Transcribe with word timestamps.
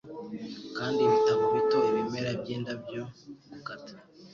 Kandi 0.77 0.99
ibitabo 1.03 1.43
bito; 1.55 1.77
ibimera 1.89 2.31
by'indabyo, 2.41 3.01
gukata 3.51 3.93